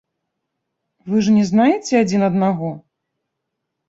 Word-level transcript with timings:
Вы 1.11 1.17
ж 1.27 1.33
не 1.35 1.43
знаеце 1.49 1.93
адзін 2.05 2.21
аднаго? 2.29 2.71